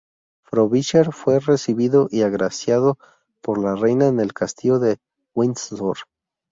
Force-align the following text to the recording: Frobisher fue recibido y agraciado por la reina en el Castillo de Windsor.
Frobisher 0.47 1.13
fue 1.13 1.39
recibido 1.39 2.07
y 2.09 2.23
agraciado 2.23 2.97
por 3.39 3.59
la 3.59 3.75
reina 3.75 4.07
en 4.07 4.19
el 4.19 4.33
Castillo 4.33 4.79
de 4.79 4.97
Windsor. 5.35 5.97